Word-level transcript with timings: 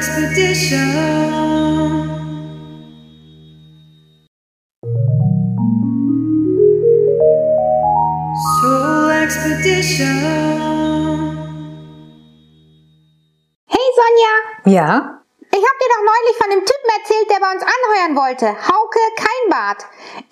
Expedition. 0.00 0.80
Soul 8.60 9.10
Expedition. 9.24 10.16
Hey 13.66 13.86
Sonja, 13.98 14.34
Ja? 14.72 15.20
ich 15.52 15.58
hab 15.58 15.78
dir 15.78 15.90
doch 15.90 16.04
neulich 16.04 16.36
von 16.38 16.50
dem 16.50 16.60
Typen 16.64 16.90
erzählt, 16.98 17.30
der 17.30 17.40
bei 17.40 17.52
uns 17.52 17.62
anheuern 17.62 18.16
wollte. 18.16 18.46
Hauke 18.68 18.98
Keinbart. 19.16 19.84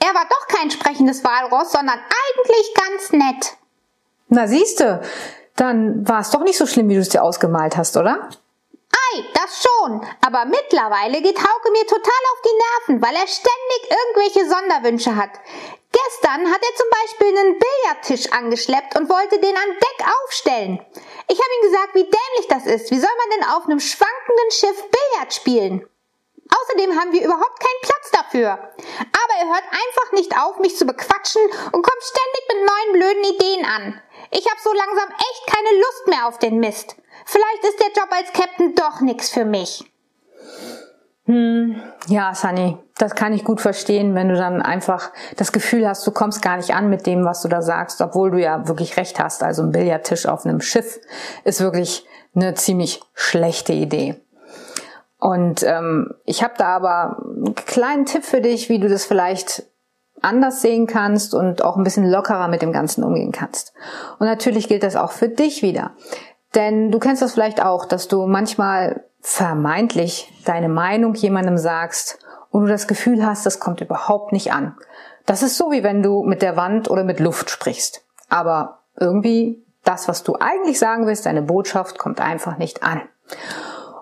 Er 0.02 0.14
war 0.14 0.26
doch 0.30 0.46
kein 0.48 0.70
sprechendes 0.70 1.22
Walross, 1.24 1.72
sondern 1.72 1.98
eigentlich 1.98 2.74
ganz 2.74 3.12
nett. 3.12 3.56
Na 4.28 4.46
siehste, 4.46 5.02
dann 5.56 6.08
war 6.08 6.20
es 6.20 6.30
doch 6.30 6.42
nicht 6.42 6.56
so 6.56 6.66
schlimm, 6.66 6.88
wie 6.88 6.94
du 6.94 7.00
es 7.00 7.08
dir 7.10 7.22
ausgemalt 7.22 7.76
hast, 7.76 7.96
oder? 7.96 8.30
Das 9.34 9.62
schon. 9.62 10.06
Aber 10.24 10.44
mittlerweile 10.44 11.20
geht 11.22 11.38
Hauke 11.38 11.70
mir 11.70 11.86
total 11.86 12.22
auf 12.32 12.42
die 12.44 12.58
Nerven, 12.88 13.02
weil 13.02 13.14
er 13.14 13.26
ständig 13.26 13.80
irgendwelche 13.90 14.48
Sonderwünsche 14.48 15.16
hat. 15.16 15.30
Gestern 15.90 16.52
hat 16.52 16.62
er 16.62 16.76
zum 16.76 16.86
Beispiel 16.90 17.38
einen 17.38 17.58
Billardtisch 17.58 18.32
angeschleppt 18.32 18.96
und 18.96 19.08
wollte 19.08 19.38
den 19.40 19.56
an 19.56 19.70
Deck 19.70 20.06
aufstellen. 20.24 20.84
Ich 21.28 21.38
habe 21.38 21.54
ihm 21.56 21.70
gesagt, 21.70 21.94
wie 21.94 22.04
dämlich 22.04 22.48
das 22.48 22.66
ist. 22.66 22.90
Wie 22.90 22.98
soll 22.98 23.10
man 23.18 23.38
denn 23.38 23.48
auf 23.50 23.64
einem 23.64 23.80
schwankenden 23.80 24.50
Schiff 24.50 24.84
Billard 24.90 25.32
spielen? 25.32 25.88
Außerdem 26.48 26.98
haben 26.98 27.12
wir 27.12 27.24
überhaupt 27.24 27.60
keinen 27.60 27.82
Platz 27.82 28.10
dafür. 28.10 28.50
Aber 28.50 29.34
er 29.38 29.48
hört 29.48 29.64
einfach 29.64 30.12
nicht 30.12 30.36
auf, 30.38 30.58
mich 30.58 30.76
zu 30.76 30.86
bequatschen 30.86 31.42
und 31.72 31.82
kommt 31.82 32.02
ständig 32.02 32.42
mit 32.48 32.66
neuen 32.66 32.92
blöden 32.92 33.24
Ideen 33.24 33.64
an. 33.66 34.02
Ich 34.30 34.48
habe 34.50 34.60
so 34.62 34.72
langsam 34.72 35.08
echt 35.08 35.46
keine 35.46 35.78
Lust 35.78 36.06
mehr 36.06 36.26
auf 36.26 36.38
den 36.38 36.58
Mist. 36.58 36.96
Vielleicht 37.24 37.64
ist 37.64 37.77
der 37.88 38.02
Job 38.02 38.12
als 38.12 38.32
Captain 38.32 38.74
doch 38.74 39.00
nix 39.00 39.30
für 39.30 39.44
mich. 39.44 39.84
Ja, 41.26 42.34
Sunny, 42.34 42.78
das 42.96 43.14
kann 43.14 43.34
ich 43.34 43.44
gut 43.44 43.60
verstehen, 43.60 44.14
wenn 44.14 44.30
du 44.30 44.36
dann 44.36 44.62
einfach 44.62 45.10
das 45.36 45.52
Gefühl 45.52 45.86
hast, 45.86 46.06
du 46.06 46.10
kommst 46.10 46.40
gar 46.40 46.56
nicht 46.56 46.74
an 46.74 46.88
mit 46.88 47.06
dem, 47.06 47.24
was 47.26 47.42
du 47.42 47.48
da 47.48 47.60
sagst, 47.60 48.00
obwohl 48.00 48.30
du 48.30 48.38
ja 48.38 48.66
wirklich 48.66 48.96
recht 48.96 49.20
hast. 49.20 49.42
Also 49.42 49.62
ein 49.62 49.72
Billardtisch 49.72 50.24
auf 50.24 50.46
einem 50.46 50.62
Schiff 50.62 50.98
ist 51.44 51.60
wirklich 51.60 52.06
eine 52.34 52.54
ziemlich 52.54 53.02
schlechte 53.12 53.74
Idee. 53.74 54.16
Und 55.18 55.62
ähm, 55.64 56.14
ich 56.24 56.42
habe 56.42 56.54
da 56.56 56.68
aber 56.68 57.22
einen 57.22 57.54
kleinen 57.54 58.06
Tipp 58.06 58.24
für 58.24 58.40
dich, 58.40 58.70
wie 58.70 58.78
du 58.78 58.88
das 58.88 59.04
vielleicht 59.04 59.64
anders 60.22 60.62
sehen 60.62 60.86
kannst 60.86 61.34
und 61.34 61.62
auch 61.62 61.76
ein 61.76 61.84
bisschen 61.84 62.08
lockerer 62.08 62.48
mit 62.48 62.62
dem 62.62 62.72
Ganzen 62.72 63.04
umgehen 63.04 63.32
kannst. 63.32 63.72
Und 64.18 64.26
natürlich 64.26 64.68
gilt 64.68 64.82
das 64.82 64.96
auch 64.96 65.12
für 65.12 65.28
dich 65.28 65.62
wieder. 65.62 65.92
Denn 66.54 66.90
du 66.90 66.98
kennst 66.98 67.22
das 67.22 67.34
vielleicht 67.34 67.62
auch, 67.62 67.84
dass 67.84 68.08
du 68.08 68.26
manchmal 68.26 69.04
vermeintlich 69.20 70.32
deine 70.44 70.68
Meinung 70.68 71.14
jemandem 71.14 71.58
sagst 71.58 72.18
und 72.50 72.62
du 72.62 72.68
das 72.68 72.88
Gefühl 72.88 73.24
hast, 73.24 73.44
das 73.44 73.60
kommt 73.60 73.80
überhaupt 73.80 74.32
nicht 74.32 74.52
an. 74.52 74.76
Das 75.26 75.42
ist 75.42 75.56
so, 75.56 75.70
wie 75.70 75.82
wenn 75.82 76.02
du 76.02 76.22
mit 76.22 76.40
der 76.40 76.56
Wand 76.56 76.90
oder 76.90 77.04
mit 77.04 77.20
Luft 77.20 77.50
sprichst. 77.50 78.02
Aber 78.30 78.80
irgendwie 78.98 79.64
das, 79.84 80.08
was 80.08 80.22
du 80.22 80.36
eigentlich 80.40 80.78
sagen 80.78 81.06
willst, 81.06 81.26
deine 81.26 81.42
Botschaft 81.42 81.98
kommt 81.98 82.20
einfach 82.20 82.56
nicht 82.58 82.82
an. 82.82 83.02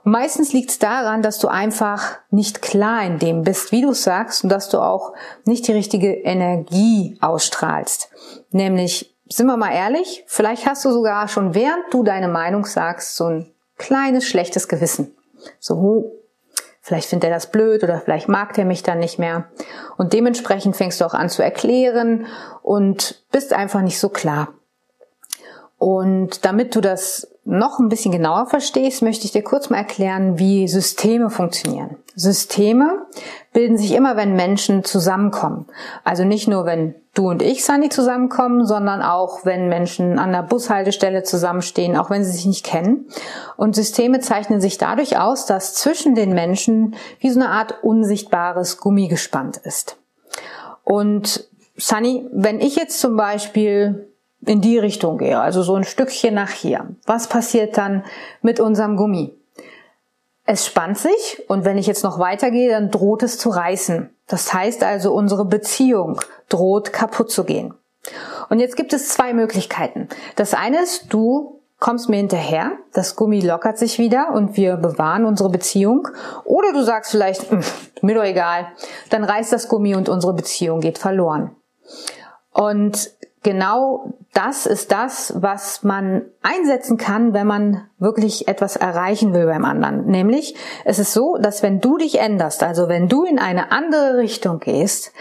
Meistens 0.04 0.52
liegt 0.52 0.70
es 0.70 0.78
daran, 0.78 1.20
dass 1.20 1.40
du 1.40 1.48
einfach 1.48 2.18
nicht 2.30 2.62
klar 2.62 3.04
in 3.04 3.18
dem 3.18 3.42
bist, 3.42 3.72
wie 3.72 3.82
du 3.82 3.92
sagst, 3.92 4.44
und 4.44 4.50
dass 4.50 4.68
du 4.68 4.78
auch 4.78 5.12
nicht 5.44 5.66
die 5.66 5.72
richtige 5.72 6.12
Energie 6.12 7.18
ausstrahlst. 7.20 8.08
Nämlich, 8.50 9.15
sind 9.28 9.46
wir 9.46 9.56
mal 9.56 9.72
ehrlich, 9.72 10.24
vielleicht 10.26 10.66
hast 10.66 10.84
du 10.84 10.90
sogar 10.90 11.28
schon 11.28 11.54
während 11.54 11.92
du 11.92 12.02
deine 12.02 12.28
Meinung 12.28 12.64
sagst, 12.64 13.16
so 13.16 13.26
ein 13.26 13.52
kleines 13.76 14.26
schlechtes 14.26 14.68
Gewissen. 14.68 15.16
So, 15.58 15.74
oh, 15.74 16.12
vielleicht 16.80 17.08
findet 17.08 17.30
er 17.30 17.34
das 17.34 17.50
blöd 17.50 17.82
oder 17.82 18.00
vielleicht 18.00 18.28
mag 18.28 18.56
er 18.58 18.64
mich 18.64 18.82
dann 18.82 18.98
nicht 18.98 19.18
mehr. 19.18 19.48
Und 19.96 20.12
dementsprechend 20.12 20.76
fängst 20.76 21.00
du 21.00 21.04
auch 21.04 21.14
an 21.14 21.28
zu 21.28 21.42
erklären 21.42 22.26
und 22.62 23.24
bist 23.32 23.52
einfach 23.52 23.82
nicht 23.82 23.98
so 23.98 24.08
klar. 24.08 24.48
Und 25.78 26.44
damit 26.44 26.74
du 26.74 26.80
das 26.80 27.28
noch 27.44 27.78
ein 27.78 27.88
bisschen 27.88 28.12
genauer 28.12 28.46
verstehst, 28.46 29.02
möchte 29.02 29.24
ich 29.24 29.32
dir 29.32 29.42
kurz 29.42 29.70
mal 29.70 29.78
erklären, 29.78 30.38
wie 30.38 30.66
Systeme 30.66 31.30
funktionieren. 31.30 31.96
Systeme 32.14 33.06
bilden 33.52 33.76
sich 33.76 33.92
immer, 33.92 34.16
wenn 34.16 34.34
Menschen 34.34 34.84
zusammenkommen. 34.84 35.66
Also 36.02 36.24
nicht 36.24 36.48
nur, 36.48 36.64
wenn 36.64 36.94
du 37.14 37.28
und 37.28 37.42
ich, 37.42 37.64
Sunny, 37.64 37.90
zusammenkommen, 37.90 38.66
sondern 38.66 39.02
auch, 39.02 39.44
wenn 39.44 39.68
Menschen 39.68 40.18
an 40.18 40.32
der 40.32 40.42
Bushaltestelle 40.42 41.22
zusammenstehen, 41.22 41.96
auch 41.96 42.10
wenn 42.10 42.24
sie 42.24 42.32
sich 42.32 42.46
nicht 42.46 42.64
kennen. 42.64 43.06
Und 43.56 43.76
Systeme 43.76 44.20
zeichnen 44.20 44.60
sich 44.60 44.78
dadurch 44.78 45.18
aus, 45.18 45.46
dass 45.46 45.74
zwischen 45.74 46.14
den 46.14 46.32
Menschen 46.32 46.96
wie 47.20 47.30
so 47.30 47.38
eine 47.38 47.50
Art 47.50 47.84
unsichtbares 47.84 48.78
Gummi 48.78 49.08
gespannt 49.08 49.58
ist. 49.58 49.98
Und 50.84 51.48
Sunny, 51.76 52.26
wenn 52.32 52.60
ich 52.60 52.76
jetzt 52.76 52.98
zum 52.98 53.16
Beispiel 53.16 54.08
in 54.44 54.60
die 54.60 54.78
Richtung 54.78 55.18
gehe, 55.18 55.40
also 55.40 55.62
so 55.62 55.74
ein 55.74 55.84
Stückchen 55.84 56.34
nach 56.34 56.50
hier. 56.50 56.86
Was 57.06 57.28
passiert 57.28 57.76
dann 57.76 58.04
mit 58.42 58.60
unserem 58.60 58.96
Gummi? 58.96 59.34
Es 60.44 60.66
spannt 60.66 60.98
sich 60.98 61.42
und 61.48 61.64
wenn 61.64 61.78
ich 61.78 61.86
jetzt 61.86 62.04
noch 62.04 62.18
weitergehe, 62.18 62.70
dann 62.70 62.90
droht 62.90 63.22
es 63.24 63.38
zu 63.38 63.50
reißen. 63.50 64.10
Das 64.28 64.52
heißt 64.54 64.84
also, 64.84 65.12
unsere 65.12 65.44
Beziehung 65.44 66.20
droht 66.48 66.92
kaputt 66.92 67.30
zu 67.30 67.44
gehen. 67.44 67.74
Und 68.48 68.60
jetzt 68.60 68.76
gibt 68.76 68.92
es 68.92 69.08
zwei 69.08 69.32
Möglichkeiten. 69.32 70.08
Das 70.36 70.54
eine 70.54 70.82
ist, 70.82 71.12
du 71.12 71.60
kommst 71.78 72.08
mir 72.08 72.16
hinterher, 72.16 72.72
das 72.92 73.16
Gummi 73.16 73.40
lockert 73.40 73.78
sich 73.78 73.98
wieder 73.98 74.32
und 74.32 74.56
wir 74.56 74.76
bewahren 74.76 75.24
unsere 75.24 75.50
Beziehung. 75.50 76.08
Oder 76.44 76.72
du 76.72 76.82
sagst 76.82 77.10
vielleicht, 77.10 77.50
"Hm, 77.50 77.62
mir 78.02 78.14
doch 78.14 78.24
egal, 78.24 78.68
dann 79.10 79.24
reißt 79.24 79.52
das 79.52 79.68
Gummi 79.68 79.94
und 79.94 80.08
unsere 80.08 80.32
Beziehung 80.32 80.80
geht 80.80 80.98
verloren. 80.98 81.54
Und 82.52 83.10
genau 83.46 84.12
das 84.34 84.66
ist 84.66 84.90
das, 84.90 85.32
was 85.36 85.84
man 85.84 86.22
einsetzen 86.42 86.96
kann, 86.96 87.32
wenn 87.32 87.46
man 87.46 87.88
wirklich 87.96 88.48
etwas 88.48 88.74
erreichen 88.74 89.32
will 89.34 89.46
beim 89.46 89.64
anderen. 89.64 90.06
Nämlich, 90.06 90.56
es 90.84 90.98
ist 90.98 91.12
so, 91.12 91.38
dass 91.40 91.62
wenn 91.62 91.80
du 91.80 91.96
dich 91.96 92.18
änderst, 92.18 92.64
also 92.64 92.88
wenn 92.88 93.08
du 93.08 93.22
in 93.22 93.38
eine 93.38 93.70
andere 93.70 94.16
Richtung 94.16 94.58
gehst 94.58 95.12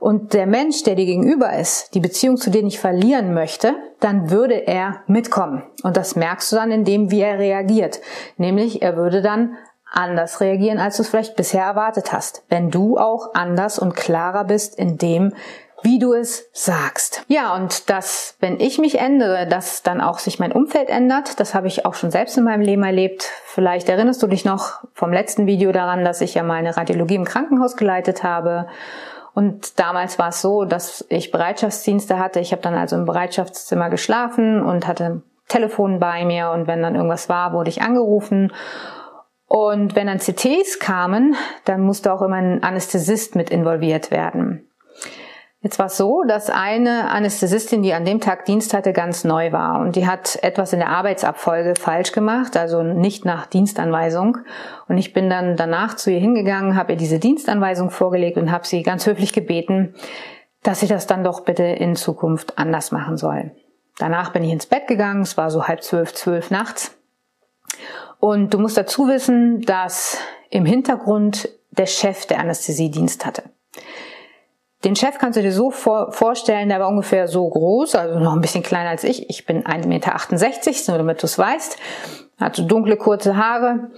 und 0.00 0.32
der 0.32 0.46
Mensch, 0.46 0.82
der 0.82 0.94
dir 0.94 1.04
gegenüber 1.04 1.52
ist, 1.58 1.94
die 1.94 2.00
Beziehung 2.00 2.38
zu 2.38 2.48
dir 2.48 2.62
nicht 2.62 2.80
verlieren 2.80 3.34
möchte, 3.34 3.74
dann 4.00 4.30
würde 4.30 4.66
er 4.66 5.02
mitkommen. 5.06 5.62
Und 5.82 5.98
das 5.98 6.16
merkst 6.16 6.50
du 6.52 6.56
dann 6.56 6.70
in 6.70 6.86
dem, 6.86 7.10
wie 7.10 7.20
er 7.20 7.38
reagiert. 7.38 8.00
Nämlich, 8.38 8.80
er 8.80 8.96
würde 8.96 9.20
dann 9.20 9.58
anders 9.92 10.40
reagieren, 10.40 10.78
als 10.78 10.96
du 10.96 11.02
es 11.02 11.08
vielleicht 11.08 11.36
bisher 11.36 11.64
erwartet 11.64 12.12
hast. 12.12 12.44
Wenn 12.48 12.70
du 12.70 12.96
auch 12.96 13.34
anders 13.34 13.78
und 13.78 13.94
klarer 13.94 14.44
bist 14.44 14.78
in 14.78 14.96
dem, 14.96 15.34
wie 15.84 15.98
du 15.98 16.14
es 16.14 16.48
sagst. 16.52 17.24
Ja, 17.28 17.54
und 17.54 17.90
dass, 17.90 18.36
wenn 18.40 18.58
ich 18.58 18.78
mich 18.78 18.98
ändere, 18.98 19.46
dass 19.46 19.82
dann 19.82 20.00
auch 20.00 20.18
sich 20.18 20.38
mein 20.38 20.50
Umfeld 20.50 20.88
ändert, 20.88 21.38
das 21.38 21.54
habe 21.54 21.66
ich 21.66 21.84
auch 21.84 21.94
schon 21.94 22.10
selbst 22.10 22.38
in 22.38 22.44
meinem 22.44 22.62
Leben 22.62 22.82
erlebt. 22.82 23.30
Vielleicht 23.44 23.88
erinnerst 23.90 24.22
du 24.22 24.26
dich 24.26 24.46
noch 24.46 24.80
vom 24.94 25.12
letzten 25.12 25.46
Video 25.46 25.72
daran, 25.72 26.04
dass 26.04 26.22
ich 26.22 26.34
ja 26.34 26.42
mal 26.42 26.54
eine 26.54 26.76
Radiologie 26.76 27.16
im 27.16 27.26
Krankenhaus 27.26 27.76
geleitet 27.76 28.22
habe. 28.22 28.66
Und 29.34 29.78
damals 29.78 30.18
war 30.18 30.28
es 30.28 30.40
so, 30.40 30.64
dass 30.64 31.04
ich 31.10 31.30
Bereitschaftsdienste 31.30 32.18
hatte. 32.18 32.40
Ich 32.40 32.52
habe 32.52 32.62
dann 32.62 32.74
also 32.74 32.96
im 32.96 33.04
Bereitschaftszimmer 33.04 33.90
geschlafen 33.90 34.62
und 34.62 34.86
hatte 34.86 35.22
Telefon 35.48 35.98
bei 35.98 36.24
mir 36.24 36.50
und 36.50 36.66
wenn 36.66 36.82
dann 36.82 36.94
irgendwas 36.94 37.28
war, 37.28 37.52
wurde 37.52 37.68
ich 37.68 37.82
angerufen. 37.82 38.52
Und 39.46 39.94
wenn 39.94 40.06
dann 40.06 40.18
CTs 40.18 40.78
kamen, 40.78 41.36
dann 41.66 41.82
musste 41.82 42.12
auch 42.12 42.22
immer 42.22 42.36
ein 42.36 42.62
Anästhesist 42.62 43.36
mit 43.36 43.50
involviert 43.50 44.10
werden. 44.10 44.70
Jetzt 45.64 45.78
war 45.78 45.86
es 45.86 45.96
so, 45.96 46.24
dass 46.24 46.50
eine 46.50 47.08
Anästhesistin, 47.08 47.82
die 47.82 47.94
an 47.94 48.04
dem 48.04 48.20
Tag 48.20 48.44
Dienst 48.44 48.74
hatte, 48.74 48.92
ganz 48.92 49.24
neu 49.24 49.50
war 49.50 49.80
und 49.80 49.96
die 49.96 50.06
hat 50.06 50.38
etwas 50.42 50.74
in 50.74 50.78
der 50.78 50.90
Arbeitsabfolge 50.90 51.72
falsch 51.80 52.12
gemacht, 52.12 52.54
also 52.58 52.82
nicht 52.82 53.24
nach 53.24 53.46
Dienstanweisung. 53.46 54.36
Und 54.88 54.98
ich 54.98 55.14
bin 55.14 55.30
dann 55.30 55.56
danach 55.56 55.96
zu 55.96 56.10
ihr 56.10 56.18
hingegangen, 56.18 56.76
habe 56.76 56.92
ihr 56.92 56.98
diese 56.98 57.18
Dienstanweisung 57.18 57.88
vorgelegt 57.88 58.36
und 58.36 58.52
habe 58.52 58.66
sie 58.66 58.82
ganz 58.82 59.06
höflich 59.06 59.32
gebeten, 59.32 59.94
dass 60.62 60.80
sie 60.80 60.86
das 60.86 61.06
dann 61.06 61.24
doch 61.24 61.40
bitte 61.40 61.62
in 61.62 61.96
Zukunft 61.96 62.58
anders 62.58 62.92
machen 62.92 63.16
soll. 63.16 63.52
Danach 63.96 64.34
bin 64.34 64.44
ich 64.44 64.52
ins 64.52 64.66
Bett 64.66 64.86
gegangen, 64.86 65.22
es 65.22 65.38
war 65.38 65.50
so 65.50 65.66
halb 65.66 65.82
zwölf, 65.82 66.12
zwölf 66.12 66.50
nachts. 66.50 66.94
Und 68.20 68.52
du 68.52 68.58
musst 68.58 68.76
dazu 68.76 69.08
wissen, 69.08 69.62
dass 69.62 70.18
im 70.50 70.66
Hintergrund 70.66 71.48
der 71.70 71.86
Chef 71.86 72.26
der 72.26 72.40
Anästhesiedienst 72.40 73.24
hatte. 73.24 73.44
Den 74.84 74.96
Chef 74.96 75.18
kannst 75.18 75.38
du 75.38 75.42
dir 75.42 75.52
so 75.52 75.70
vor, 75.70 76.12
vorstellen, 76.12 76.68
der 76.68 76.78
war 76.78 76.88
ungefähr 76.88 77.26
so 77.26 77.48
groß, 77.48 77.94
also 77.94 78.18
noch 78.18 78.34
ein 78.34 78.40
bisschen 78.40 78.62
kleiner 78.62 78.90
als 78.90 79.02
ich. 79.02 79.30
Ich 79.30 79.46
bin 79.46 79.64
1,68 79.64 79.86
Meter, 79.86 80.12
nur 80.88 80.98
damit 80.98 81.22
du 81.22 81.26
es 81.26 81.38
weißt. 81.38 81.78
Hatte 82.38 82.64
dunkle, 82.64 82.96
kurze 82.96 83.36
Haare. 83.36 83.90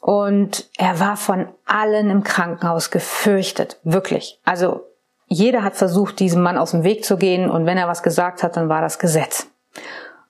Und 0.00 0.68
er 0.76 1.00
war 1.00 1.16
von 1.16 1.48
allen 1.64 2.10
im 2.10 2.24
Krankenhaus 2.24 2.90
gefürchtet. 2.90 3.78
Wirklich. 3.84 4.38
Also 4.44 4.82
jeder 5.28 5.62
hat 5.62 5.76
versucht, 5.76 6.20
diesem 6.20 6.42
Mann 6.42 6.58
aus 6.58 6.72
dem 6.72 6.84
Weg 6.84 7.06
zu 7.06 7.16
gehen. 7.16 7.50
Und 7.50 7.64
wenn 7.64 7.78
er 7.78 7.88
was 7.88 8.02
gesagt 8.02 8.42
hat, 8.42 8.56
dann 8.56 8.68
war 8.68 8.82
das 8.82 8.98
Gesetz. 8.98 9.46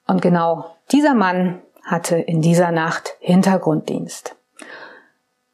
Und 0.06 0.22
genau 0.22 0.76
dieser 0.93 1.14
Mann 1.14 1.60
hatte 1.82 2.17
in 2.17 2.40
dieser 2.40 2.70
Nacht 2.70 3.17
Hintergrunddienst. 3.19 4.37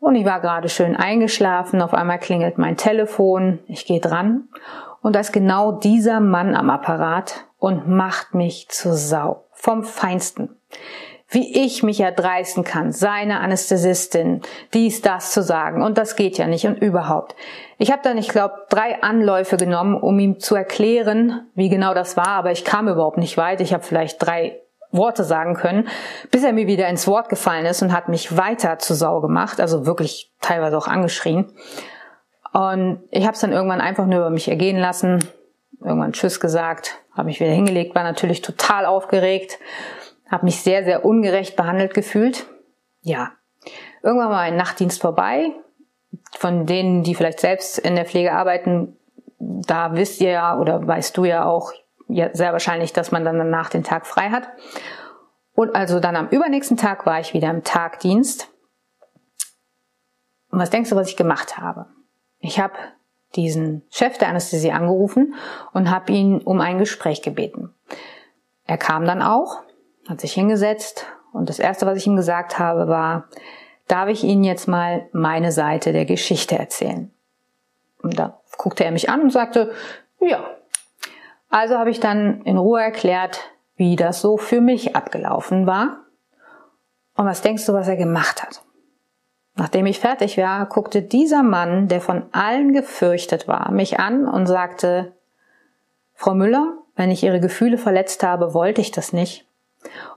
Und 0.01 0.17
ich 0.17 0.25
war 0.25 0.41
gerade 0.41 0.69
schön 0.69 0.97
eingeschlafen. 0.97 1.81
Auf 1.81 1.95
einmal 1.95 2.19
klingelt 2.19 2.59
mein 2.59 2.77
Telefon. 2.77 3.61
Ich 3.69 3.87
gehe 3.87 4.01
dran. 4.01 4.49
Und 5.03 5.15
da 5.15 5.21
ist 5.21 5.33
genau 5.33 5.73
dieser 5.73 6.21
Mann 6.21 6.57
am 6.57 6.71
Apparat 6.71 7.47
und 7.59 7.89
macht 7.89 8.35
mich 8.35 8.69
zur 8.69 8.95
Sau. 8.95 9.45
Vom 9.53 9.85
Feinsten 9.85 10.57
wie 11.31 11.65
ich 11.65 11.83
mich 11.85 12.01
erdreisten 12.01 12.65
kann, 12.65 12.91
seine 12.91 13.41
Anästhesistin 13.41 14.43
dies, 14.75 15.01
das 15.01 15.31
zu 15.31 15.43
sagen. 15.43 15.81
Und 15.83 15.97
das 15.97 16.17
geht 16.17 16.37
ja 16.39 16.47
nicht 16.47 16.67
und 16.67 16.83
überhaupt. 16.83 17.37
Ich 17.79 17.93
habe 17.93 18.03
dann, 18.03 18.19
ich 18.19 18.29
glaube, 18.29 18.67
drei 18.69 19.01
Anläufe 19.03 19.57
genommen, 19.57 19.95
um 19.95 20.19
ihm 20.19 20.41
zu 20.41 20.57
erklären, 20.57 21.49
wie 21.55 21.69
genau 21.69 21.95
das 21.95 22.17
war, 22.17 22.29
aber 22.29 22.51
ich 22.51 22.65
kam 22.65 22.89
überhaupt 22.89 23.17
nicht 23.17 23.37
weit. 23.37 23.61
Ich 23.61 23.73
habe 23.73 23.85
vielleicht 23.85 24.21
drei 24.21 24.61
Worte 24.93 25.25
sagen 25.25 25.55
können, 25.55 25.89
bis 26.31 26.45
er 26.45 26.53
mir 26.53 26.67
wieder 26.67 26.89
ins 26.89 27.07
Wort 27.07 27.29
gefallen 27.29 27.67
ist 27.67 27.83
und 27.83 27.93
hat 27.93 28.09
mich 28.09 28.37
weiter 28.37 28.79
zu 28.79 28.95
Sau 28.95 29.21
gemacht, 29.21 29.61
also 29.61 29.87
wirklich 29.87 30.33
teilweise 30.41 30.77
auch 30.77 30.89
angeschrien. 30.89 31.53
Und 32.53 33.03
ich 33.11 33.25
habe 33.25 33.35
es 33.35 33.41
dann 33.41 33.53
irgendwann 33.53 33.81
einfach 33.81 34.07
nur 34.07 34.19
über 34.19 34.31
mich 34.31 34.49
ergehen 34.49 34.79
lassen, 34.79 35.25
irgendwann 35.81 36.13
Tschüss 36.13 36.41
gesagt, 36.41 36.99
habe 37.17 37.27
mich 37.27 37.41
wieder 37.41 37.51
hingelegt, 37.51 37.95
war 37.95 38.03
natürlich 38.03 38.43
total 38.43 38.87
aufgeregt 38.87 39.59
habe 40.31 40.45
mich 40.45 40.63
sehr, 40.63 40.85
sehr 40.85 41.05
ungerecht 41.05 41.57
behandelt 41.57 41.93
gefühlt. 41.93 42.47
Ja, 43.03 43.33
irgendwann 44.03 44.31
war 44.31 44.41
ein 44.41 44.57
Nachtdienst 44.57 45.01
vorbei. 45.01 45.51
Von 46.37 46.67
denen, 46.67 47.03
die 47.03 47.15
vielleicht 47.15 47.41
selbst 47.41 47.79
in 47.79 47.97
der 47.97 48.05
Pflege 48.05 48.33
arbeiten, 48.33 48.97
da 49.39 49.95
wisst 49.95 50.21
ihr 50.21 50.31
ja 50.31 50.59
oder 50.59 50.87
weißt 50.87 51.17
du 51.17 51.25
ja 51.25 51.45
auch 51.45 51.73
ja, 52.13 52.31
sehr 52.35 52.53
wahrscheinlich, 52.53 52.93
dass 52.93 53.11
man 53.11 53.25
dann 53.25 53.39
danach 53.39 53.71
den 53.71 53.85
Tag 53.85 54.07
frei 54.07 54.31
hat. 54.31 54.49
Und 55.55 55.75
also 55.75 56.01
dann 56.01 56.17
am 56.17 56.29
übernächsten 56.29 56.77
Tag 56.77 57.07
war 57.07 57.21
ich 57.21 57.35
wieder 57.35 57.51
im 57.51 57.65
Tagdienst. 57.65 58.49
Und 60.51 60.59
was 60.59 60.71
denkst 60.71 60.91
du, 60.91 60.97
was 60.97 61.09
ich 61.09 61.17
gemacht 61.17 61.59
habe? 61.59 61.87
Ich 62.39 62.59
habe 62.59 62.75
diesen 63.37 63.83
Chef 63.91 64.19
der 64.19 64.29
Anästhesie 64.29 64.73
angerufen 64.73 65.35
und 65.73 65.91
habe 65.91 66.13
ihn 66.13 66.39
um 66.39 66.61
ein 66.61 66.79
Gespräch 66.79 67.23
gebeten. 67.23 67.73
Er 68.67 68.79
kam 68.79 69.05
dann 69.05 69.23
auch 69.23 69.63
hat 70.11 70.21
sich 70.21 70.33
hingesetzt 70.33 71.07
und 71.33 71.49
das 71.49 71.59
erste, 71.59 71.87
was 71.87 71.97
ich 71.97 72.07
ihm 72.07 72.17
gesagt 72.17 72.59
habe, 72.59 72.89
war, 72.89 73.29
darf 73.87 74.09
ich 74.09 74.25
Ihnen 74.25 74.45
jetzt 74.45 74.67
mal 74.67 75.09
meine 75.13 75.53
Seite 75.53 75.93
der 75.93 76.05
Geschichte 76.05 76.59
erzählen? 76.59 77.13
Und 78.03 78.19
da 78.19 78.41
guckte 78.57 78.85
er 78.85 78.91
mich 78.91 79.09
an 79.09 79.21
und 79.23 79.31
sagte, 79.31 79.73
ja. 80.21 80.45
Also 81.51 81.77
habe 81.77 81.91
ich 81.91 82.01
dann 82.01 82.43
in 82.43 82.57
Ruhe 82.57 82.81
erklärt, 82.81 83.51
wie 83.77 83.97
das 83.97 84.21
so 84.21 84.37
für 84.37 84.61
mich 84.61 84.97
abgelaufen 84.97 85.67
war. 85.67 86.05
Und 87.17 87.27
was 87.27 87.43
denkst 87.43 87.67
du, 87.67 87.75
was 87.75 87.89
er 87.89 87.97
gemacht 87.97 88.43
hat? 88.43 88.63
Nachdem 89.57 89.85
ich 89.87 89.99
fertig 89.99 90.39
war, 90.39 90.65
guckte 90.67 91.03
dieser 91.03 91.43
Mann, 91.43 91.89
der 91.89 92.01
von 92.01 92.25
allen 92.33 92.73
gefürchtet 92.73 93.49
war, 93.49 93.71
mich 93.73 93.99
an 93.99 94.27
und 94.27 94.47
sagte, 94.47 95.13
Frau 96.15 96.35
Müller, 96.35 96.79
wenn 96.95 97.11
ich 97.11 97.25
Ihre 97.25 97.41
Gefühle 97.41 97.79
verletzt 97.79 98.23
habe, 98.23 98.55
wollte 98.55 98.81
ich 98.81 98.91
das 98.91 99.13
nicht. 99.13 99.47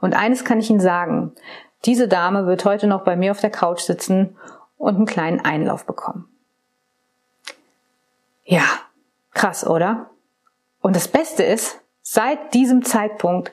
Und 0.01 0.15
eines 0.15 0.45
kann 0.45 0.59
ich 0.59 0.69
Ihnen 0.69 0.79
sagen, 0.79 1.33
diese 1.85 2.07
Dame 2.07 2.45
wird 2.45 2.63
heute 2.63 2.87
noch 2.87 3.03
bei 3.03 3.15
mir 3.15 3.31
auf 3.31 3.41
der 3.41 3.49
Couch 3.49 3.81
sitzen 3.81 4.37
und 4.77 4.95
einen 4.95 5.05
kleinen 5.05 5.41
Einlauf 5.41 5.85
bekommen. 5.85 6.27
Ja, 8.45 8.63
krass, 9.33 9.65
oder? 9.65 10.09
Und 10.83 10.97
das 10.97 11.07
Beste 11.07 11.43
ist, 11.43 11.81
seit 12.01 12.53
diesem 12.53 12.83
Zeitpunkt 12.83 13.51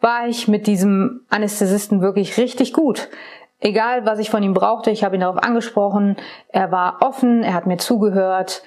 war 0.00 0.26
ich 0.26 0.48
mit 0.48 0.66
diesem 0.66 1.24
Anästhesisten 1.30 2.02
wirklich 2.02 2.36
richtig 2.38 2.72
gut. 2.72 3.08
Egal, 3.60 4.04
was 4.04 4.18
ich 4.18 4.30
von 4.30 4.42
ihm 4.42 4.52
brauchte, 4.52 4.90
ich 4.90 5.04
habe 5.04 5.14
ihn 5.14 5.20
darauf 5.20 5.38
angesprochen, 5.38 6.16
er 6.48 6.72
war 6.72 7.02
offen, 7.02 7.44
er 7.44 7.54
hat 7.54 7.66
mir 7.66 7.76
zugehört, 7.76 8.62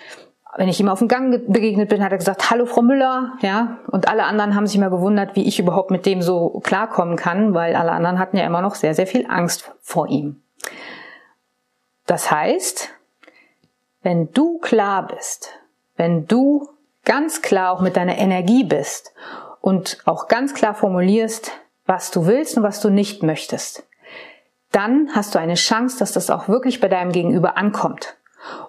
wenn 0.55 0.69
ich 0.69 0.79
ihm 0.79 0.87
auf 0.87 0.99
dem 0.99 1.07
Gang 1.09 1.51
begegnet 1.51 1.89
bin, 1.89 2.03
hat 2.03 2.11
er 2.11 2.19
gesagt, 2.19 2.49
hallo 2.49 2.65
Frau 2.65 2.83
Müller, 2.83 3.33
ja. 3.41 3.79
Und 3.87 4.07
alle 4.07 4.23
anderen 4.23 4.55
haben 4.55 4.67
sich 4.67 4.79
mal 4.79 4.89
gewundert, 4.89 5.35
wie 5.35 5.45
ich 5.45 5.59
überhaupt 5.59 5.91
mit 5.91 6.05
dem 6.05 6.21
so 6.21 6.61
klarkommen 6.63 7.17
kann, 7.17 7.53
weil 7.53 7.75
alle 7.75 7.91
anderen 7.91 8.17
hatten 8.17 8.37
ja 8.37 8.45
immer 8.45 8.61
noch 8.61 8.75
sehr, 8.75 8.93
sehr 8.93 9.07
viel 9.07 9.25
Angst 9.27 9.73
vor 9.81 10.07
ihm. 10.07 10.41
Das 12.05 12.31
heißt, 12.31 12.91
wenn 14.03 14.31
du 14.31 14.59
klar 14.59 15.07
bist, 15.07 15.49
wenn 15.97 16.27
du 16.27 16.69
ganz 17.05 17.41
klar 17.41 17.71
auch 17.71 17.81
mit 17.81 17.95
deiner 17.95 18.17
Energie 18.17 18.63
bist 18.63 19.13
und 19.61 19.97
auch 20.05 20.27
ganz 20.27 20.53
klar 20.53 20.73
formulierst, 20.73 21.51
was 21.85 22.11
du 22.11 22.25
willst 22.25 22.57
und 22.57 22.63
was 22.63 22.79
du 22.79 22.89
nicht 22.89 23.23
möchtest, 23.23 23.87
dann 24.71 25.09
hast 25.13 25.35
du 25.35 25.39
eine 25.39 25.55
Chance, 25.55 25.99
dass 25.99 26.13
das 26.13 26.29
auch 26.29 26.47
wirklich 26.47 26.79
bei 26.79 26.87
deinem 26.87 27.11
Gegenüber 27.11 27.57
ankommt. 27.57 28.15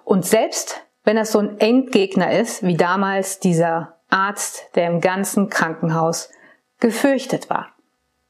Und 0.03 0.25
selbst 0.25 0.85
wenn 1.03 1.15
das 1.15 1.31
so 1.31 1.39
ein 1.39 1.59
Endgegner 1.59 2.37
ist, 2.37 2.63
wie 2.63 2.75
damals 2.75 3.39
dieser 3.39 3.99
Arzt, 4.09 4.69
der 4.75 4.87
im 4.87 5.01
ganzen 5.01 5.49
Krankenhaus 5.49 6.29
gefürchtet 6.79 7.49
war. 7.49 7.69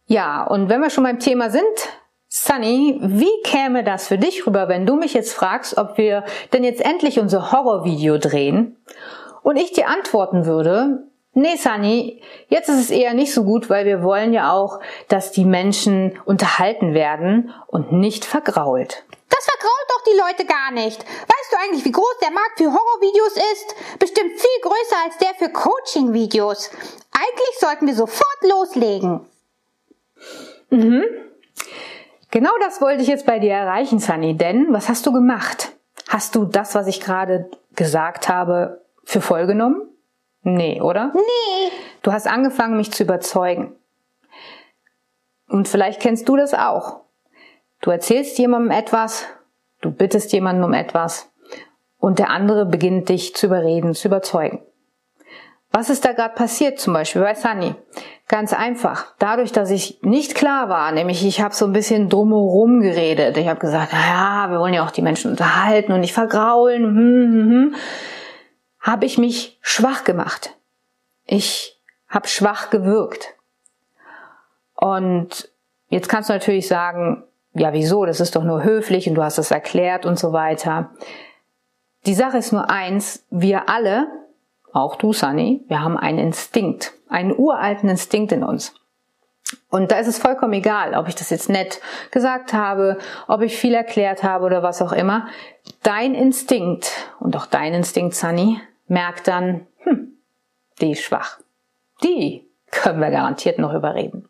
Ja, 0.06 0.44
und 0.44 0.70
wenn 0.70 0.82
wir 0.82 0.90
schon 0.90 1.04
beim 1.04 1.20
Thema 1.20 1.50
sind, 1.50 1.64
Sunny, 2.28 3.00
wie 3.02 3.42
käme 3.44 3.84
das 3.84 4.08
für 4.08 4.18
dich 4.18 4.46
rüber, 4.46 4.68
wenn 4.68 4.86
du 4.86 4.96
mich 4.96 5.14
jetzt 5.14 5.34
fragst, 5.34 5.78
ob 5.78 5.98
wir 5.98 6.26
denn 6.52 6.64
jetzt 6.64 6.84
endlich 6.84 7.20
unser 7.20 7.52
Horrorvideo 7.52 8.18
drehen 8.18 8.78
und 9.46 9.58
ich 9.58 9.72
dir 9.74 9.88
antworten 9.88 10.48
würde, 10.48 11.04
nee 11.34 11.56
Sunny, 11.56 12.20
jetzt 12.48 12.68
ist 12.68 12.80
es 12.80 12.90
eher 12.90 13.14
nicht 13.14 13.32
so 13.32 13.44
gut, 13.44 13.70
weil 13.70 13.86
wir 13.86 14.02
wollen 14.02 14.34
ja 14.34 14.52
auch, 14.52 14.80
dass 15.08 15.32
die 15.32 15.46
Menschen 15.46 16.20
unterhalten 16.26 16.96
werden 16.96 17.54
und 17.68 17.92
nicht 17.92 18.26
vergrault. 18.26 19.04
Das 19.30 19.46
vergrault 19.46 19.86
doch 19.90 20.04
die 20.12 20.18
Leute 20.18 20.46
gar 20.52 20.72
nicht. 20.72 21.00
Weißt 21.00 21.52
du 21.52 21.58
eigentlich, 21.58 21.86
wie 21.86 21.92
groß 21.92 22.18
der 22.24 22.32
Markt 22.32 22.58
für 22.58 22.74
Horrorvideos 22.74 23.38
ist? 23.54 24.00
Bestimmt 24.00 24.32
viel 24.32 24.62
größer 24.64 24.96
als 25.04 25.18
der 25.20 25.36
für 25.36 25.54
Coaching-Videos. 25.54 26.72
Eigentlich 27.12 27.60
sollten 27.60 27.86
wir 27.86 27.94
sofort 27.94 28.40
loslegen. 28.42 29.28
Mhm. 30.72 31.04
Genau 32.32 32.52
das 32.62 32.82
wollte 32.82 33.04
ich 33.04 33.08
jetzt 33.08 33.28
bei 33.28 33.38
dir 33.38 33.54
erreichen, 33.54 34.00
Sunny. 34.00 34.36
Denn 34.36 34.74
was 34.74 34.90
hast 34.90 35.06
du 35.06 35.12
gemacht? 35.12 35.72
Hast 36.10 36.34
du 36.34 36.46
das, 36.46 36.74
was 36.74 36.88
ich 36.88 37.00
gerade 37.00 37.52
gesagt 37.76 38.28
habe, 38.28 38.82
für 39.06 39.22
voll 39.22 39.48
genommen? 39.48 39.82
Nee, 40.42 40.82
oder? 40.82 41.12
Nee. 41.14 41.72
Du 42.02 42.12
hast 42.12 42.28
angefangen, 42.28 42.78
mich 42.78 42.92
zu 42.92 43.04
überzeugen. 43.04 43.76
Und 45.48 45.68
vielleicht 45.68 46.02
kennst 46.02 46.28
du 46.28 46.36
das 46.36 46.54
auch. 46.54 47.02
Du 47.82 47.92
erzählst 47.92 48.38
jemandem 48.38 48.72
etwas, 48.72 49.26
du 49.82 49.92
bittest 49.92 50.34
jemanden 50.34 50.64
um 50.64 50.74
etwas 50.74 51.32
und 51.98 52.20
der 52.20 52.30
andere 52.30 52.66
beginnt 52.66 53.10
dich 53.10 53.36
zu 53.36 53.48
überreden, 53.48 53.94
zu 53.94 54.08
überzeugen. 54.08 54.62
Was 55.72 55.90
ist 55.90 56.06
da 56.06 56.14
gerade 56.14 56.36
passiert, 56.36 56.80
zum 56.80 56.94
Beispiel 56.94 57.22
bei 57.22 57.36
Sunny? 57.36 57.76
Ganz 58.28 58.54
einfach. 58.54 59.14
Dadurch, 59.20 59.52
dass 59.52 59.70
ich 59.72 60.00
nicht 60.02 60.34
klar 60.34 60.70
war, 60.70 60.92
nämlich 60.92 61.26
ich 61.26 61.42
habe 61.42 61.54
so 61.54 61.66
ein 61.66 61.74
bisschen 61.74 62.08
drumherum 62.10 62.80
geredet. 62.80 63.36
Ich 63.38 63.48
habe 63.48 63.60
gesagt, 63.60 63.92
naja, 63.92 64.50
wir 64.50 64.60
wollen 64.60 64.74
ja 64.74 64.86
auch 64.86 64.92
die 64.92 65.02
Menschen 65.02 65.32
unterhalten 65.32 65.92
und 65.92 66.00
nicht 66.00 66.14
vergraulen, 66.14 66.84
hm, 66.84 66.96
hm, 66.96 67.52
hm, 67.52 67.76
habe 68.86 69.08
ich 69.08 69.18
mich 69.18 69.58
schwach 69.62 70.04
gemacht. 70.04 70.56
Ich 71.26 71.82
habe 72.08 72.28
schwach 72.28 72.70
gewirkt. 72.70 73.34
Und 74.76 75.50
jetzt 75.90 76.08
kannst 76.08 76.30
du 76.30 76.34
natürlich 76.34 76.68
sagen, 76.68 77.24
ja, 77.56 77.74
wieso? 77.74 78.06
Das 78.06 78.20
ist 78.20 78.36
doch 78.36 78.44
nur 78.44 78.64
höflich 78.64 79.10
und 79.10 79.16
du 79.16 79.24
hast 79.24 79.40
es 79.40 79.50
erklärt 79.50 80.06
und 80.06 80.20
so 80.20 80.34
weiter. 80.34 80.92
Die 82.06 82.14
Sache 82.14 82.38
ist 82.38 82.54
nur 82.54 82.70
eins, 82.70 83.26
wir 83.32 83.70
alle, 83.70 84.08
auch 84.72 84.98
du, 84.98 85.14
Sunny, 85.14 85.64
wir 85.68 85.82
haben 85.82 85.98
einen 85.98 86.20
Instinkt, 86.20 86.94
einen 87.10 87.36
uralten 87.36 87.90
Instinkt 87.90 88.32
in 88.34 88.44
uns. 88.44 88.76
Und 89.72 89.92
da 89.92 89.98
ist 89.98 90.08
es 90.08 90.20
vollkommen 90.20 90.54
egal, 90.54 90.94
ob 90.94 91.08
ich 91.08 91.16
das 91.16 91.32
jetzt 91.32 91.50
nett 91.50 91.82
gesagt 92.12 92.54
habe, 92.54 93.00
ob 93.28 93.42
ich 93.42 93.58
viel 93.58 93.74
erklärt 93.74 94.22
habe 94.22 94.46
oder 94.46 94.62
was 94.62 94.82
auch 94.82 94.92
immer. 94.92 95.28
Dein 95.82 96.14
Instinkt 96.14 96.92
und 97.20 97.36
auch 97.36 97.48
dein 97.48 97.74
Instinkt, 97.74 98.14
Sunny, 98.14 98.60
merkt 98.88 99.28
dann, 99.28 99.68
hm, 99.80 100.18
die 100.82 100.92
ist 100.92 101.04
schwach. 101.04 101.40
Die 102.04 102.48
können 102.72 103.00
wir 103.00 103.12
garantiert 103.12 103.60
noch 103.60 103.74
überreden. 103.74 104.28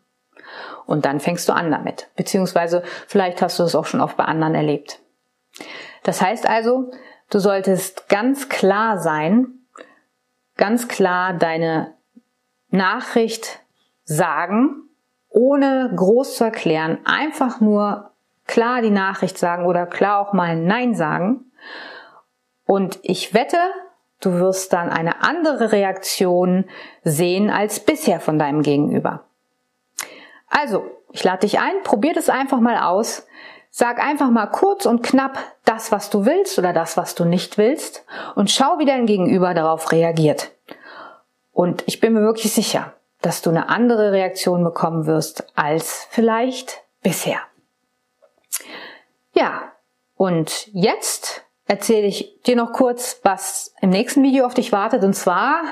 Und 0.86 1.04
dann 1.04 1.20
fängst 1.20 1.48
du 1.48 1.52
an 1.52 1.70
damit. 1.70 2.08
Beziehungsweise 2.16 2.82
vielleicht 3.08 3.42
hast 3.42 3.58
du 3.58 3.64
es 3.64 3.74
auch 3.74 3.86
schon 3.86 4.00
oft 4.00 4.16
bei 4.16 4.24
anderen 4.24 4.54
erlebt. 4.54 5.00
Das 6.04 6.22
heißt 6.22 6.48
also, 6.48 6.92
du 7.30 7.40
solltest 7.40 8.08
ganz 8.08 8.48
klar 8.48 8.98
sein, 8.98 9.48
ganz 10.56 10.86
klar 10.86 11.34
deine 11.34 11.94
Nachricht 12.70 13.60
sagen, 14.04 14.88
ohne 15.28 15.92
groß 15.94 16.36
zu 16.36 16.44
erklären, 16.44 16.98
einfach 17.04 17.60
nur 17.60 18.12
klar 18.46 18.80
die 18.80 18.90
Nachricht 18.90 19.38
sagen 19.38 19.66
oder 19.66 19.86
klar 19.86 20.20
auch 20.20 20.32
mal 20.32 20.56
Nein 20.56 20.94
sagen. 20.94 21.50
Und 22.64 22.98
ich 23.02 23.34
wette, 23.34 23.58
du 24.20 24.34
wirst 24.34 24.72
dann 24.72 24.90
eine 24.90 25.22
andere 25.22 25.72
Reaktion 25.72 26.64
sehen 27.02 27.50
als 27.50 27.80
bisher 27.80 28.20
von 28.20 28.38
deinem 28.38 28.62
Gegenüber. 28.62 29.24
Also, 30.48 30.90
ich 31.12 31.24
lade 31.24 31.40
dich 31.40 31.58
ein, 31.58 31.82
probier 31.82 32.14
das 32.14 32.28
einfach 32.28 32.60
mal 32.60 32.78
aus. 32.78 33.26
Sag 33.70 34.02
einfach 34.02 34.30
mal 34.30 34.46
kurz 34.46 34.86
und 34.86 35.02
knapp 35.02 35.38
das, 35.64 35.92
was 35.92 36.08
du 36.08 36.24
willst 36.24 36.58
oder 36.58 36.72
das, 36.72 36.96
was 36.96 37.14
du 37.14 37.24
nicht 37.24 37.58
willst 37.58 38.06
und 38.34 38.50
schau, 38.50 38.78
wie 38.78 38.86
dein 38.86 39.04
Gegenüber 39.04 39.52
darauf 39.52 39.92
reagiert. 39.92 40.52
Und 41.52 41.84
ich 41.86 42.00
bin 42.00 42.14
mir 42.14 42.22
wirklich 42.22 42.52
sicher, 42.52 42.94
dass 43.20 43.42
du 43.42 43.50
eine 43.50 43.68
andere 43.68 44.12
Reaktion 44.12 44.64
bekommen 44.64 45.06
wirst 45.06 45.46
als 45.56 46.06
vielleicht 46.10 46.84
bisher. 47.02 47.40
Ja, 49.32 49.72
und 50.14 50.68
jetzt 50.72 51.45
erzähle 51.66 52.06
ich 52.06 52.40
dir 52.46 52.56
noch 52.56 52.72
kurz, 52.72 53.20
was 53.22 53.74
im 53.80 53.90
nächsten 53.90 54.22
Video 54.22 54.46
auf 54.46 54.54
dich 54.54 54.72
wartet. 54.72 55.02
Und 55.04 55.14
zwar 55.14 55.62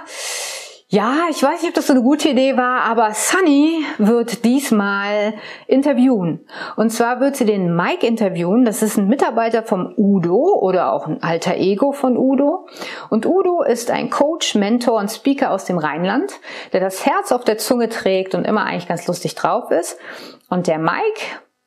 ja, 0.94 1.22
ich 1.28 1.42
weiß 1.42 1.62
nicht, 1.62 1.70
ob 1.70 1.74
das 1.74 1.88
so 1.88 1.92
eine 1.92 2.02
gute 2.02 2.28
Idee 2.28 2.56
war, 2.56 2.82
aber 2.82 3.14
Sunny 3.14 3.84
wird 3.98 4.44
diesmal 4.44 5.34
interviewen. 5.66 6.46
Und 6.76 6.90
zwar 6.90 7.18
wird 7.18 7.34
sie 7.34 7.46
den 7.46 7.74
Mike 7.74 8.06
interviewen. 8.06 8.64
Das 8.64 8.80
ist 8.80 8.96
ein 8.96 9.08
Mitarbeiter 9.08 9.64
vom 9.64 9.92
Udo 9.96 10.56
oder 10.60 10.92
auch 10.92 11.08
ein 11.08 11.20
alter 11.20 11.56
Ego 11.56 11.90
von 11.90 12.16
Udo. 12.16 12.68
Und 13.10 13.26
Udo 13.26 13.62
ist 13.62 13.90
ein 13.90 14.08
Coach, 14.08 14.54
Mentor 14.54 15.00
und 15.00 15.10
Speaker 15.10 15.50
aus 15.50 15.64
dem 15.64 15.78
Rheinland, 15.78 16.32
der 16.72 16.78
das 16.78 17.04
Herz 17.04 17.32
auf 17.32 17.42
der 17.42 17.58
Zunge 17.58 17.88
trägt 17.88 18.36
und 18.36 18.44
immer 18.44 18.64
eigentlich 18.64 18.86
ganz 18.86 19.08
lustig 19.08 19.34
drauf 19.34 19.72
ist. 19.72 19.98
Und 20.48 20.68
der 20.68 20.78
Mike, 20.78 21.22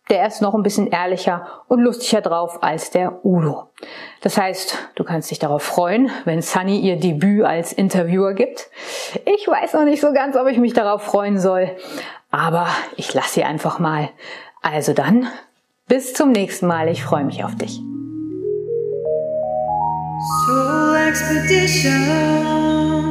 der 0.10 0.28
ist 0.28 0.42
noch 0.42 0.54
ein 0.54 0.64
bisschen 0.64 0.88
ehrlicher 0.88 1.48
und 1.68 1.82
lustiger 1.82 2.22
drauf 2.22 2.64
als 2.64 2.92
der 2.92 3.26
Udo. 3.26 3.70
Das 4.22 4.38
heißt, 4.38 4.78
du 4.96 5.04
kannst 5.04 5.32
dich 5.32 5.40
darauf 5.40 5.64
freuen, 5.64 6.10
wenn 6.26 6.42
Sunny 6.42 6.80
ihr 6.80 6.98
Debüt 6.98 7.46
als 7.46 7.74
Interviewer 7.74 8.34
gibt. 8.34 8.70
Ich 9.26 9.48
weiß 9.48 9.74
noch 9.74 9.84
nicht 9.84 10.02
so 10.02 10.14
ganz, 10.14 10.36
ob 10.36 10.48
ich 10.48 10.58
mich 10.58 10.74
darauf 10.74 11.04
freuen 11.04 11.40
soll, 11.40 11.72
aber 12.32 12.68
ich 12.96 13.14
lasse 13.14 13.36
sie 13.36 13.44
einfach 13.44 13.80
mal. 13.80 14.10
Also 14.62 14.94
dann, 14.94 15.28
bis 15.88 16.14
zum 16.14 16.32
nächsten 16.32 16.68
Mal. 16.68 16.90
Ich 16.90 17.04
freue 17.04 17.24
mich 17.24 17.44
auf 17.44 17.56
dich. 17.56 17.82
Expedition. 21.08 23.07